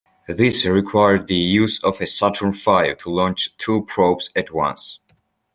This 0.27 0.65
required 0.65 1.27
the 1.27 1.35
use 1.35 1.77
of 1.83 2.01
a 2.01 2.07
Saturn 2.07 2.53
Five 2.53 2.97
to 3.01 3.11
launch 3.11 3.55
two 3.59 3.85
probes 3.85 4.31
at 4.35 4.51
once. 4.51 4.97